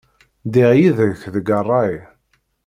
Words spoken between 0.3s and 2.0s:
Ddiɣ yid-k deg ṛṛay.